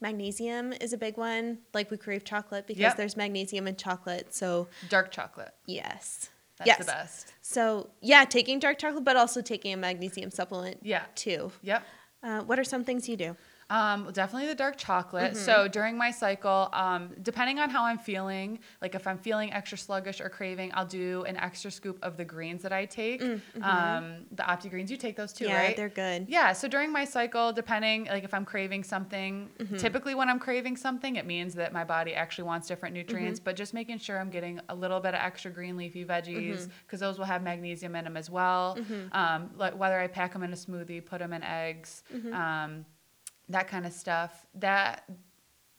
magnesium 0.00 0.72
is 0.72 0.92
a 0.92 0.98
big 0.98 1.16
one. 1.16 1.58
Like 1.74 1.90
we 1.90 1.96
crave 1.96 2.24
chocolate 2.24 2.66
because 2.66 2.80
Yep. 2.80 2.96
there's 2.96 3.16
magnesium 3.16 3.66
in 3.66 3.76
chocolate. 3.76 4.34
So 4.34 4.68
Dark 4.88 5.10
chocolate. 5.10 5.54
yes. 5.66 6.30
That's 6.58 6.66
yes. 6.66 6.78
the 6.78 6.84
best. 6.86 7.32
So 7.40 7.88
yeah, 8.00 8.24
taking 8.24 8.58
dark 8.58 8.78
chocolate, 8.78 9.04
but 9.04 9.16
also 9.16 9.40
taking 9.40 9.72
a 9.72 9.76
magnesium 9.76 10.30
supplement 10.32 10.78
Yeah. 10.82 11.04
too. 11.14 11.52
Yep. 11.62 11.82
Uh, 12.22 12.40
what 12.40 12.58
are 12.58 12.64
some 12.64 12.82
things 12.82 13.08
you 13.08 13.16
do? 13.16 13.36
Um, 13.70 14.08
definitely 14.12 14.48
the 14.48 14.54
dark 14.54 14.76
chocolate. 14.78 15.32
Mm-hmm. 15.34 15.44
So 15.44 15.68
during 15.68 15.98
my 15.98 16.10
cycle, 16.10 16.70
um, 16.72 17.10
depending 17.22 17.58
on 17.58 17.68
how 17.68 17.84
I'm 17.84 17.98
feeling, 17.98 18.60
like 18.80 18.94
if 18.94 19.06
I'm 19.06 19.18
feeling 19.18 19.52
extra 19.52 19.76
sluggish 19.76 20.20
or 20.22 20.30
craving, 20.30 20.70
I'll 20.74 20.86
do 20.86 21.24
an 21.24 21.36
extra 21.36 21.70
scoop 21.70 21.98
of 22.02 22.16
the 22.16 22.24
greens 22.24 22.62
that 22.62 22.72
I 22.72 22.86
take. 22.86 23.20
Um, 23.62 24.24
the 24.32 24.42
Opti 24.42 24.70
greens, 24.70 24.90
you 24.90 24.96
take 24.96 25.16
those 25.16 25.32
too, 25.32 25.44
Mm, 25.44 25.48
mm-hmm. 25.48 25.54
yeah, 25.56 25.60
right? 25.62 25.76
they're 25.76 25.88
good. 25.88 26.26
Yeah, 26.28 26.52
so 26.52 26.66
during 26.68 26.90
my 26.92 27.04
cycle, 27.04 27.52
depending, 27.52 28.06
like 28.06 28.24
if 28.24 28.32
I'm 28.32 28.44
craving 28.44 28.84
something, 28.84 29.50
Mm-hmm. 29.58 29.76
typically 29.76 30.14
when 30.14 30.28
I'm 30.28 30.38
craving 30.38 30.76
something, 30.76 31.16
it 31.16 31.26
means 31.26 31.54
that 31.54 31.72
my 31.72 31.84
body 31.84 32.14
actually 32.14 32.44
wants 32.44 32.68
different 32.68 32.94
Mm-hmm. 32.94 33.06
nutrients, 33.06 33.40
but 33.40 33.54
just 33.56 33.74
making 33.74 33.98
sure 33.98 34.18
I'm 34.18 34.30
getting 34.30 34.60
a 34.68 34.74
little 34.74 35.00
bit 35.00 35.14
of 35.14 35.20
extra 35.20 35.50
green 35.50 35.76
leafy 35.76 36.04
veggies 36.04 36.58
Mm-hmm. 36.58 36.70
because 36.86 37.00
those 37.00 37.18
will 37.18 37.26
have 37.26 37.42
magnesium 37.42 37.94
in 37.96 38.04
them 38.04 38.16
as 38.16 38.30
well. 38.30 38.78
Um, 39.12 39.50
like 39.56 39.78
whether 39.78 39.98
I 40.00 40.06
pack 40.06 40.32
them 40.32 40.42
in 40.42 40.52
a 40.52 40.56
smoothie, 40.56 41.04
put 41.04 41.18
them 41.18 41.32
in 41.32 41.42
eggs, 41.42 42.02
Mm-hmm. 42.14 42.32
um, 42.32 42.86
that 43.48 43.68
kind 43.68 43.86
of 43.86 43.92
stuff. 43.92 44.46
That 44.54 45.08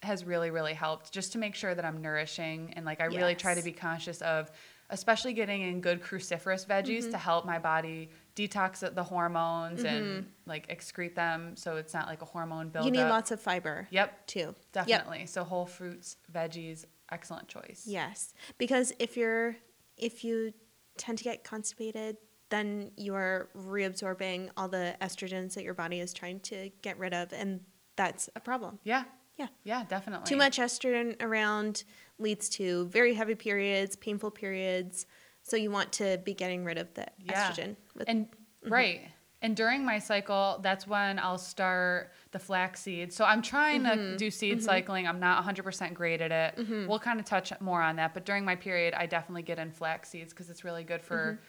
has 0.01 0.23
really, 0.23 0.49
really 0.49 0.73
helped 0.73 1.11
just 1.11 1.33
to 1.33 1.37
make 1.37 1.55
sure 1.55 1.75
that 1.75 1.83
I'm 1.83 2.01
nourishing 2.01 2.73
and 2.75 2.85
like 2.85 3.01
I 3.01 3.05
really 3.05 3.35
try 3.35 3.53
to 3.53 3.61
be 3.61 3.73
conscious 3.73 4.21
of 4.21 4.49
especially 4.91 5.33
getting 5.33 5.61
in 5.61 5.81
good 5.81 6.01
cruciferous 6.01 6.65
veggies 6.65 7.01
Mm-hmm. 7.01 7.11
to 7.11 7.17
help 7.17 7.45
my 7.45 7.59
body 7.59 8.09
detox 8.35 8.79
the 8.95 9.03
hormones 9.03 9.83
and 9.83 10.25
like 10.47 10.67
excrete 10.69 11.13
them 11.15 11.55
so 11.57 11.75
it's 11.75 11.93
not 11.93 12.07
like 12.07 12.21
a 12.21 12.25
hormone 12.25 12.69
buildup. 12.69 12.85
You 12.85 12.91
need 12.91 13.07
lots 13.09 13.31
of 13.31 13.41
fiber 13.41 13.87
Yep, 13.91 14.25
too. 14.27 14.39
Yep. 14.39 14.55
definitely. 14.71 15.25
So 15.25 15.43
whole 15.43 15.65
fruits, 15.65 16.15
veggies, 16.33 16.85
excellent 17.11 17.47
choice. 17.49 17.83
Yes, 17.85 18.33
because 18.57 18.93
if 18.99 19.17
you're 19.17 19.57
if 19.97 20.23
you 20.23 20.53
tend 20.97 21.17
to 21.17 21.23
get 21.25 21.43
constipated, 21.43 22.15
then 22.49 22.91
you 22.97 23.15
are 23.15 23.49
reabsorbing 23.55 24.49
all 24.57 24.67
the 24.67 24.95
estrogens 25.01 25.53
that 25.55 25.63
your 25.63 25.73
body 25.73 25.99
is 25.99 26.13
trying 26.13 26.39
to 26.41 26.69
get 26.81 26.97
rid 26.97 27.13
of, 27.13 27.31
and 27.33 27.61
that's 27.95 28.29
a 28.35 28.39
problem. 28.39 28.79
Yeah. 28.83 29.03
Yeah. 29.37 29.47
Yeah, 29.63 29.85
definitely. 29.87 30.25
Too 30.27 30.35
much 30.35 30.57
estrogen 30.57 31.15
around 31.21 31.83
leads 32.17 32.49
to 32.49 32.87
very 32.87 33.13
heavy 33.13 33.35
periods, 33.35 33.95
painful 33.95 34.31
periods. 34.31 35.05
So 35.43 35.55
you 35.55 35.71
want 35.71 35.93
to 35.93 36.17
be 36.25 36.33
getting 36.33 36.65
rid 36.65 36.77
of 36.77 36.93
the 36.93 37.05
Yeah. 37.23 37.49
estrogen. 37.51 37.75
With, 37.95 38.09
And 38.09 38.25
mm-hmm. 38.25 38.73
right. 38.73 39.01
And 39.41 39.55
during 39.55 39.85
my 39.85 39.99
cycle, 39.99 40.59
that's 40.61 40.85
when 40.85 41.17
I'll 41.17 41.37
start 41.37 42.11
the 42.31 42.39
flax 42.39 42.81
seeds. 42.81 43.15
So 43.15 43.23
I'm 43.23 43.41
trying 43.41 43.83
Mm-hmm. 43.83 44.11
to 44.11 44.17
do 44.17 44.29
seed 44.29 44.57
mm-hmm. 44.57 44.65
cycling. 44.65 45.07
I'm 45.07 45.21
not 45.21 45.41
100% 45.45 45.93
great 45.93 46.19
at 46.19 46.31
it. 46.33 46.61
Mm-hmm. 46.61 46.87
We'll 46.87 46.99
kind 46.99 47.21
of 47.21 47.25
touch 47.25 47.53
more 47.61 47.81
on 47.81 47.95
that. 47.95 48.13
But 48.13 48.25
during 48.25 48.43
my 48.43 48.57
period, 48.57 48.93
I 48.93 49.05
definitely 49.05 49.43
get 49.43 49.57
in 49.57 49.71
flax 49.71 50.09
seeds 50.09 50.33
because 50.33 50.49
it's 50.49 50.65
really 50.65 50.83
good 50.83 51.01
for 51.01 51.39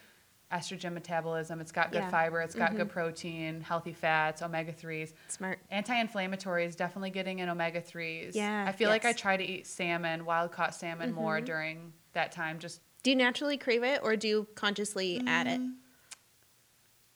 estrogen 0.52 0.92
metabolism. 0.92 1.60
It's 1.60 1.72
got 1.72 1.92
good 1.92 2.00
Mm-hmm. 2.02 2.06
Yeah. 2.06 2.10
fiber, 2.10 2.40
it's 2.40 2.54
got 2.54 2.76
good 2.76 2.88
protein, 2.90 3.60
healthy 3.60 3.92
fats, 3.92 4.42
omega 4.42 4.72
3s. 4.72 5.12
Smart. 5.28 5.58
Anti-inflammatory 5.70 6.64
is 6.64 6.74
definitely 6.76 7.10
getting 7.10 7.38
in 7.38 7.48
omega 7.48 7.80
3s. 7.80 8.34
Yeah, 8.34 8.64
I 8.66 8.72
feel 8.72 8.88
like 8.88 9.04
I. 9.04 9.10
Mm-hmm. 9.10 9.16
try 9.18 9.36
to 9.36 9.44
eat 9.44 9.66
salmon, 9.66 10.24
wild 10.24 10.50
caught 10.52 10.74
salmon 10.74 11.12
more 11.12 11.40
during 11.40 11.92
that 12.14 12.32
time 12.32 12.58
just 12.58 12.80
Do 13.02 13.10
you 13.10 13.16
naturally 13.16 13.56
crave 13.56 13.82
it 13.84 14.00
or 14.02 14.16
do 14.16 14.26
you 14.28 14.46
consciously 14.54 15.22
add 15.26 15.46
it? 15.46 15.60
Mm, 15.60 15.72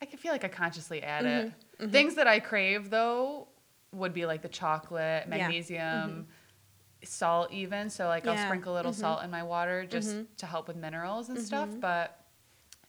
I 0.00 0.06
can 0.06 0.18
feel 0.18 0.32
like 0.32 0.44
I 0.44 0.48
consciously 0.48 1.02
add 1.02 1.24
Mm-hmm. 1.24 1.84
it. 1.84 1.90
Things 1.90 2.14
that 2.14 2.26
I 2.28 2.38
crave 2.40 2.90
though 2.90 3.48
would 3.92 4.12
be 4.14 4.26
like 4.26 4.42
the 4.42 4.48
chocolate, 4.48 5.24
Yeah. 5.24 5.36
magnesium, 5.36 6.26
salt 7.04 7.52
even. 7.52 7.90
So 7.90 8.06
like 8.06 8.26
I'll 8.26 8.36
sprinkle 8.38 8.74
a 8.74 8.76
little 8.76 8.92
salt 8.92 9.22
in 9.24 9.30
my 9.30 9.42
water 9.42 9.84
just 9.86 10.10
Mm-hmm. 10.10 10.22
to 10.38 10.46
help 10.46 10.68
with 10.68 10.76
minerals 10.76 11.28
and 11.30 11.38
stuff. 11.38 11.68
But 11.80 12.20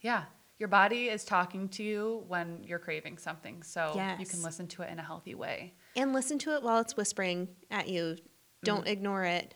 yeah, 0.02 0.24
your 0.57 0.69
body 0.69 1.05
is 1.05 1.25
talking 1.25 1.67
to 1.69 1.83
you 1.83 2.24
when 2.27 2.63
you're 2.63 2.79
craving 2.79 3.17
something. 3.17 3.62
So 3.63 3.91
you 4.19 4.25
can 4.25 4.41
listen 4.41 4.67
to 4.67 4.83
it 4.83 4.89
in 4.89 5.00
a 5.00 5.03
healthy 5.03 5.35
way. 5.35 5.74
And 5.95 6.13
listen 6.13 6.39
to 6.39 6.55
it 6.55 6.63
while 6.63 6.79
it's 6.79 6.95
whispering 6.95 7.50
at 7.69 7.88
you. 7.89 8.03
Mm-hmm. 8.03 8.24
Don't 8.63 8.88
ignore 8.88 9.24
it 9.24 9.55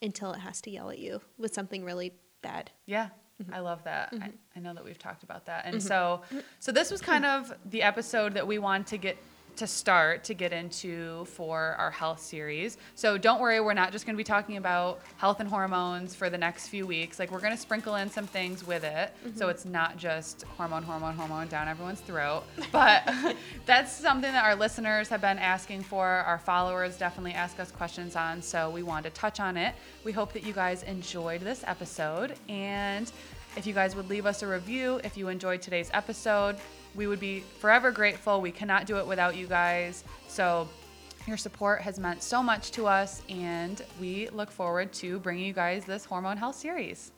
until 0.00 0.32
it 0.32 0.38
has 0.38 0.60
to 0.62 0.70
yell 0.70 0.90
at 0.90 0.98
you 0.98 1.20
with 1.36 1.52
something 1.52 1.84
really 1.84 2.12
bad. 2.42 2.70
Yeah. 2.86 3.08
Mm-hmm. 3.42 3.54
I 3.54 3.60
love 3.60 3.84
that. 3.84 4.12
I, 4.20 4.32
I 4.56 4.60
know 4.60 4.74
that 4.74 4.84
we've 4.84 4.98
talked 4.98 5.22
about 5.22 5.46
that. 5.46 5.64
And 5.64 5.82
so 5.82 6.22
so 6.58 6.72
this 6.72 6.90
was 6.90 7.00
kind 7.00 7.24
of 7.24 7.52
the 7.66 7.82
episode 7.82 8.34
that 8.34 8.46
we 8.46 8.58
want 8.58 8.86
to 8.88 8.96
get 8.96 9.16
to 9.58 9.66
start 9.66 10.24
to 10.24 10.34
get 10.34 10.52
into 10.52 11.24
for 11.26 11.74
our 11.78 11.90
health 11.90 12.20
series. 12.20 12.78
So 12.94 13.18
don't 13.18 13.40
worry, 13.40 13.60
we're 13.60 13.74
not 13.74 13.92
just 13.92 14.06
going 14.06 14.14
to 14.14 14.18
be 14.18 14.24
talking 14.24 14.56
about 14.56 15.00
health 15.16 15.40
and 15.40 15.48
hormones 15.48 16.14
for 16.14 16.30
the 16.30 16.38
next 16.38 16.68
few 16.68 16.86
weeks. 16.86 17.18
Like 17.18 17.30
we're 17.30 17.40
going 17.40 17.52
to 17.52 17.60
sprinkle 17.60 17.96
in 17.96 18.10
some 18.10 18.26
things 18.26 18.66
with 18.66 18.84
it. 18.84 19.12
So 19.34 19.42
mm-hmm. 19.42 19.50
it's 19.50 19.64
not 19.64 19.96
just 19.96 20.44
hormone 20.56 20.82
hormone 20.82 21.14
hormone 21.14 21.48
down 21.48 21.68
everyone's 21.68 22.00
throat. 22.00 22.44
But 22.70 23.10
that's 23.66 23.92
something 23.92 24.30
that 24.30 24.44
our 24.44 24.54
listeners 24.54 25.08
have 25.08 25.20
been 25.20 25.38
asking 25.38 25.82
for. 25.82 26.06
Our 26.06 26.38
followers 26.38 26.96
definitely 26.96 27.32
ask 27.32 27.58
us 27.58 27.72
questions 27.72 28.14
on, 28.14 28.42
so 28.42 28.70
we 28.70 28.82
wanted 28.82 29.14
to 29.14 29.20
touch 29.20 29.40
on 29.40 29.56
it. 29.56 29.74
We 30.04 30.12
hope 30.12 30.32
that 30.34 30.44
you 30.44 30.52
guys 30.52 30.82
enjoyed 30.82 31.40
this 31.40 31.64
episode 31.66 32.34
and 32.48 33.10
if 33.58 33.66
you 33.66 33.74
guys 33.74 33.96
would 33.96 34.08
leave 34.08 34.24
us 34.24 34.42
a 34.42 34.46
review 34.46 35.00
if 35.02 35.16
you 35.16 35.28
enjoyed 35.28 35.60
today's 35.60 35.90
episode, 35.92 36.56
we 36.94 37.08
would 37.08 37.18
be 37.18 37.40
forever 37.58 37.90
grateful. 37.90 38.40
We 38.40 38.52
cannot 38.52 38.86
do 38.86 38.98
it 38.98 39.06
without 39.06 39.36
you 39.36 39.48
guys. 39.48 40.04
So, 40.28 40.68
your 41.26 41.36
support 41.36 41.82
has 41.82 41.98
meant 41.98 42.22
so 42.22 42.42
much 42.42 42.70
to 42.70 42.86
us, 42.86 43.22
and 43.28 43.82
we 44.00 44.28
look 44.30 44.50
forward 44.50 44.92
to 44.94 45.18
bringing 45.18 45.44
you 45.44 45.52
guys 45.52 45.84
this 45.84 46.04
hormone 46.04 46.36
health 46.36 46.56
series. 46.56 47.10